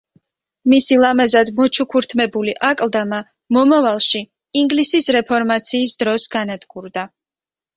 [0.71, 3.19] მისი ლამაზად მოჩუქურთმებული აკლდამა,
[3.59, 4.23] მომავალში
[4.63, 7.07] ინგლისის რეფორმაციის დროს განადგურდა.